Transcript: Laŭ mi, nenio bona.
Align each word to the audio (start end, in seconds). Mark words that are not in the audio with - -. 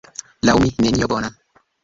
Laŭ 0.49 0.55
mi, 0.63 0.71
nenio 0.87 1.11
bona. 1.13 1.31